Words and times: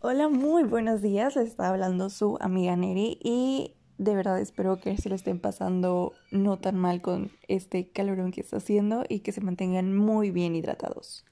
Hola, 0.00 0.28
muy 0.28 0.62
buenos 0.62 1.02
días. 1.02 1.34
Les 1.34 1.48
está 1.48 1.70
hablando 1.70 2.08
su 2.08 2.38
amiga 2.40 2.76
Neri 2.76 3.18
y 3.20 3.74
de 3.98 4.14
verdad 4.14 4.38
espero 4.38 4.78
que 4.78 4.96
se 4.96 5.08
lo 5.08 5.16
estén 5.16 5.40
pasando 5.40 6.12
no 6.30 6.56
tan 6.56 6.76
mal 6.76 7.02
con 7.02 7.32
este 7.48 7.88
calorón 7.90 8.30
que 8.30 8.40
está 8.40 8.58
haciendo 8.58 9.02
y 9.08 9.20
que 9.20 9.32
se 9.32 9.40
mantengan 9.40 9.96
muy 9.96 10.30
bien 10.30 10.54
hidratados. 10.54 11.24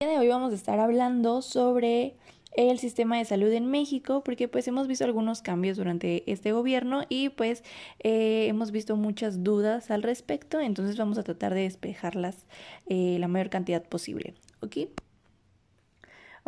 El 0.00 0.08
día 0.08 0.14
de 0.14 0.18
hoy 0.18 0.28
vamos 0.28 0.50
a 0.50 0.56
estar 0.56 0.80
hablando 0.80 1.40
sobre 1.40 2.16
el 2.56 2.80
sistema 2.80 3.18
de 3.18 3.24
salud 3.24 3.52
en 3.52 3.70
México 3.70 4.24
porque 4.24 4.48
pues 4.48 4.66
hemos 4.66 4.88
visto 4.88 5.04
algunos 5.04 5.40
cambios 5.40 5.76
durante 5.76 6.28
este 6.28 6.50
gobierno 6.50 7.02
y 7.08 7.28
pues 7.28 7.62
eh, 8.00 8.48
hemos 8.48 8.72
visto 8.72 8.96
muchas 8.96 9.44
dudas 9.44 9.92
al 9.92 10.02
respecto 10.02 10.58
entonces 10.58 10.96
vamos 10.96 11.18
a 11.18 11.22
tratar 11.22 11.54
de 11.54 11.62
despejarlas 11.62 12.46
eh, 12.88 13.16
la 13.20 13.28
mayor 13.28 13.48
cantidad 13.48 13.84
posible 13.84 14.34
¿ok? 14.60 14.88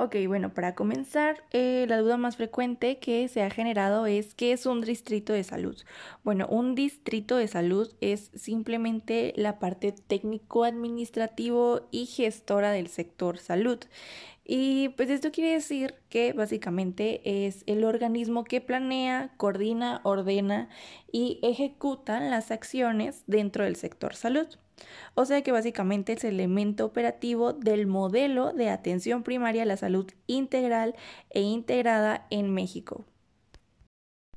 Ok, 0.03 0.17
bueno, 0.27 0.55
para 0.55 0.75
comenzar, 0.75 1.45
eh, 1.51 1.85
la 1.87 1.99
duda 1.99 2.17
más 2.17 2.39
frecuente 2.39 2.99
que 2.99 3.29
se 3.29 3.43
ha 3.43 3.51
generado 3.51 4.07
es 4.07 4.35
¿qué 4.35 4.53
es 4.53 4.65
un 4.65 4.81
distrito 4.81 5.35
de 5.35 5.45
salud? 5.45 5.77
Bueno, 6.25 6.47
un 6.49 6.75
distrito 6.75 7.37
de 7.37 7.47
salud 7.49 7.93
es 8.01 8.31
simplemente 8.35 9.35
la 9.37 9.59
parte 9.59 9.93
técnico-administrativo 9.93 11.83
y 11.91 12.07
gestora 12.07 12.73
del 12.73 12.89
sector 12.89 13.37
salud. 13.37 13.79
Y 14.43 14.89
pues 14.97 15.11
esto 15.11 15.33
quiere 15.33 15.53
decir 15.53 15.95
que 16.09 16.33
básicamente 16.33 17.47
es 17.47 17.63
el 17.67 17.85
organismo 17.85 18.45
que 18.45 18.63
planea, 18.63 19.35
coordina, 19.37 20.01
ordena 20.03 20.71
y 21.13 21.41
ejecuta 21.43 22.21
las 22.21 22.51
acciones 22.51 23.23
dentro 23.27 23.65
del 23.65 23.77
sector 23.77 24.15
salud. 24.15 24.47
O 25.15 25.25
sea 25.25 25.43
que 25.43 25.53
básicamente 25.53 26.13
es 26.13 26.25
el 26.25 26.35
elemento 26.35 26.85
operativo 26.85 27.53
del 27.53 27.87
modelo 27.87 28.53
de 28.53 28.71
atención 28.71 29.23
primaria 29.23 29.63
a 29.63 29.67
la 29.67 29.77
salud 29.77 30.11
integral 30.27 30.95
e 31.31 31.43
integrada 31.43 32.27
en 32.31 32.53
México. 32.53 33.05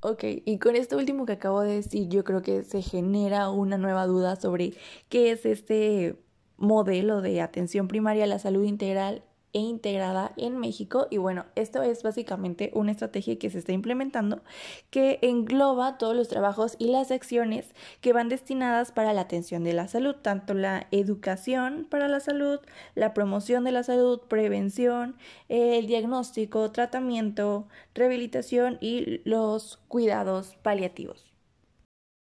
Ok, 0.01 0.23
y 0.45 0.59
con 0.59 0.75
esto 0.75 0.97
último 0.97 1.25
que 1.25 1.33
acabo 1.33 1.61
de 1.61 1.75
decir, 1.75 2.09
yo 2.09 2.25
creo 2.25 2.41
que 2.41 2.63
se 2.63 2.81
genera 2.81 3.49
una 3.49 3.77
nueva 3.77 4.05
duda 4.05 4.35
sobre 4.35 4.73
qué 5.07 5.31
es 5.31 5.45
este 5.45 6.17
modelo 6.57 7.21
de 7.21 7.41
atención 7.41 7.87
primaria 7.87 8.25
a 8.25 8.27
la 8.27 8.39
salud 8.39 8.65
integral 8.65 9.23
e 9.53 9.59
integrada 9.59 10.33
en 10.37 10.57
México. 10.57 11.07
Y 11.09 11.17
bueno, 11.17 11.45
esto 11.55 11.81
es 11.83 12.03
básicamente 12.03 12.71
una 12.73 12.91
estrategia 12.91 13.37
que 13.37 13.49
se 13.49 13.59
está 13.59 13.71
implementando 13.71 14.41
que 14.89 15.19
engloba 15.21 15.97
todos 15.97 16.15
los 16.15 16.27
trabajos 16.27 16.75
y 16.79 16.87
las 16.87 17.11
acciones 17.11 17.73
que 18.01 18.13
van 18.13 18.29
destinadas 18.29 18.91
para 18.91 19.13
la 19.13 19.21
atención 19.21 19.63
de 19.63 19.73
la 19.73 19.87
salud, 19.87 20.15
tanto 20.15 20.53
la 20.53 20.87
educación 20.91 21.87
para 21.89 22.07
la 22.07 22.19
salud, 22.19 22.59
la 22.95 23.13
promoción 23.13 23.63
de 23.63 23.71
la 23.71 23.83
salud, 23.83 24.19
prevención, 24.21 25.15
el 25.49 25.87
diagnóstico, 25.87 26.71
tratamiento, 26.71 27.67
rehabilitación 27.93 28.77
y 28.81 29.21
los 29.23 29.79
cuidados 29.87 30.57
paliativos. 30.61 31.32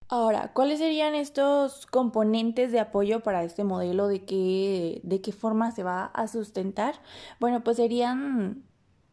Ahora, 0.08 0.52
¿cuáles 0.52 0.78
serían 0.78 1.14
estos 1.14 1.86
componentes 1.86 2.70
de 2.72 2.80
apoyo 2.80 3.20
para 3.20 3.42
este 3.42 3.64
modelo? 3.64 4.06
¿De 4.06 4.24
qué, 4.24 5.00
de 5.02 5.20
qué 5.20 5.32
forma 5.32 5.72
se 5.72 5.82
va 5.82 6.06
a 6.06 6.28
sustentar? 6.28 6.96
Bueno, 7.40 7.64
pues 7.64 7.78
serían 7.78 8.64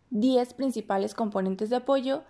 10 0.09 0.53
principales 0.53 1.15
componentes 1.15 1.69
de 1.69 1.77
apoyo 1.77 2.23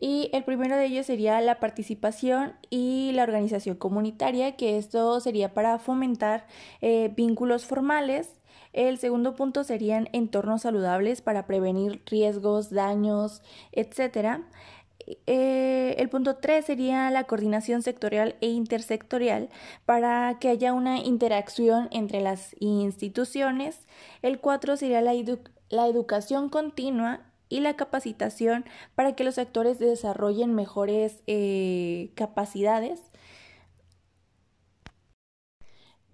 y 0.00 0.30
el 0.32 0.44
primero 0.44 0.76
de 0.76 0.86
ellos 0.86 1.06
sería 1.06 1.40
la 1.40 1.60
participación 1.60 2.54
y 2.70 3.12
la 3.12 3.22
organización 3.22 3.76
comunitaria, 3.76 4.56
que 4.56 4.78
esto 4.78 5.20
sería 5.20 5.54
para 5.54 5.78
fomentar 5.78 6.46
eh, 6.80 7.12
vínculos 7.16 7.64
formales. 7.64 8.40
El 8.72 8.98
segundo 8.98 9.34
punto 9.34 9.64
serían 9.64 10.08
entornos 10.12 10.62
saludables 10.62 11.22
para 11.22 11.46
prevenir 11.46 12.02
riesgos, 12.06 12.70
daños, 12.70 13.42
etcétera. 13.72 14.48
Eh, 15.26 15.94
el 15.98 16.08
punto 16.08 16.36
3 16.36 16.64
sería 16.64 17.10
la 17.10 17.24
coordinación 17.24 17.82
sectorial 17.82 18.36
e 18.40 18.48
intersectorial 18.48 19.48
para 19.84 20.38
que 20.40 20.48
haya 20.48 20.72
una 20.72 20.98
interacción 20.98 21.88
entre 21.90 22.20
las 22.20 22.54
instituciones. 22.60 23.86
El 24.22 24.40
4 24.40 24.76
sería 24.76 25.00
la, 25.00 25.14
educación 25.86 26.48
continua 26.48 27.20
y 27.48 27.60
la 27.60 27.74
capacitación 27.76 28.64
para 28.94 29.14
que 29.14 29.24
los 29.24 29.38
actores 29.38 29.78
desarrollen 29.78 30.54
mejores 30.54 31.22
eh, 31.26 32.10
capacidades. 32.14 33.00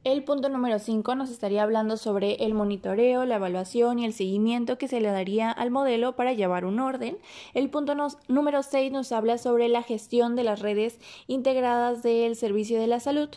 El 0.07 0.23
punto 0.23 0.49
número 0.49 0.79
5 0.79 1.17
nos 1.17 1.31
estaría 1.31 1.65
hablando 1.65 1.97
sobre 1.97 2.35
el 2.35 2.55
monitoreo, 2.55 3.25
la 3.25 3.35
evaluación 3.35 3.99
y 3.99 4.05
el 4.05 4.13
seguimiento 4.13 4.79
que 4.79 4.87
se 4.87 5.01
le 5.01 5.11
daría 5.11 5.51
al 5.51 5.73
modelo 5.73 6.15
para 6.15 6.33
llevar 6.33 6.65
un 6.65 6.79
orden. 6.79 7.19
El 7.55 7.71
punto 7.71 7.97
número 8.29 8.63
6 8.63 8.93
nos 8.93 9.11
habla 9.11 9.37
sobre 9.37 9.69
la 9.69 9.83
gestión 9.83 10.37
de 10.37 10.45
las 10.45 10.61
redes 10.61 11.01
integradas 11.27 12.05
del 12.05 12.37
servicio 12.37 12.79
de 12.79 12.87
la 12.87 13.01
salud. 13.01 13.31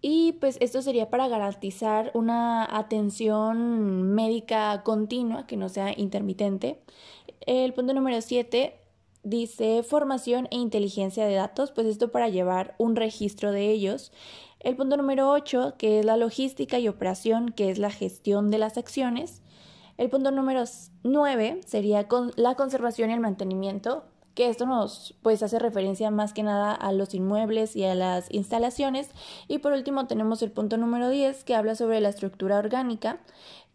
Y 0.00 0.34
pues 0.34 0.56
esto 0.60 0.82
sería 0.82 1.10
para 1.10 1.26
garantizar 1.26 2.12
una 2.14 2.64
atención 2.64 4.14
médica 4.14 4.84
continua, 4.84 5.48
que 5.48 5.56
no 5.56 5.68
sea 5.68 5.98
intermitente. 5.98 6.80
El 7.40 7.74
punto 7.74 7.92
número 7.92 8.20
7 8.20 8.83
dice 9.24 9.82
formación 9.82 10.46
e 10.50 10.56
inteligencia 10.56 11.26
de 11.26 11.34
datos, 11.34 11.72
pues 11.72 11.86
esto 11.86 12.12
para 12.12 12.28
llevar 12.28 12.74
un 12.78 12.94
registro 12.94 13.50
de 13.50 13.70
ellos. 13.70 14.12
El 14.60 14.76
punto 14.76 14.96
número 14.96 15.30
8, 15.30 15.74
que 15.76 15.98
es 15.98 16.04
la 16.04 16.16
logística 16.16 16.78
y 16.78 16.88
operación, 16.88 17.50
que 17.50 17.70
es 17.70 17.78
la 17.78 17.90
gestión 17.90 18.50
de 18.50 18.58
las 18.58 18.78
acciones. 18.78 19.42
El 19.96 20.10
punto 20.10 20.30
número 20.30 20.64
9 21.02 21.60
sería 21.66 22.06
la 22.36 22.54
conservación 22.54 23.10
y 23.10 23.12
el 23.14 23.20
mantenimiento, 23.20 24.04
que 24.34 24.48
esto 24.48 24.66
nos 24.66 25.14
pues 25.22 25.42
hace 25.42 25.58
referencia 25.58 26.10
más 26.10 26.32
que 26.32 26.42
nada 26.42 26.72
a 26.72 26.92
los 26.92 27.14
inmuebles 27.14 27.76
y 27.76 27.84
a 27.84 27.94
las 27.94 28.32
instalaciones. 28.32 29.10
Y 29.48 29.58
por 29.58 29.72
último 29.72 30.06
tenemos 30.06 30.42
el 30.42 30.50
punto 30.50 30.76
número 30.76 31.08
10 31.08 31.44
que 31.44 31.54
habla 31.54 31.74
sobre 31.74 32.00
la 32.00 32.08
estructura 32.08 32.58
orgánica, 32.58 33.20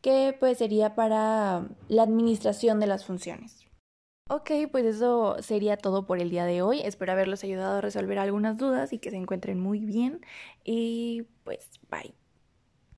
que 0.02 0.36
pues 0.40 0.58
sería 0.58 0.96
para 0.96 1.68
la 1.88 2.04
administración 2.04 2.80
de 2.80 2.88
las 2.88 3.06
funciones. 3.06 3.69
Ok, 4.32 4.52
pues 4.72 4.86
eso 4.86 5.38
sería 5.42 5.76
todo 5.78 6.06
por 6.06 6.20
el 6.20 6.30
día 6.30 6.46
de 6.46 6.62
hoy. 6.62 6.82
Espero 6.82 7.12
haberlos 7.14 7.44
ayudado 7.44 7.78
a 7.78 7.82
resolver 7.82 8.20
algunas 8.20 8.58
dudas 8.58 8.94
y 8.94 9.00
que 9.00 9.10
se 9.10 9.18
encuentren 9.18 9.60
muy 9.60 9.80
bien. 9.80 10.22
Y 10.64 11.24
pues, 11.44 11.80
bye. 11.90 12.19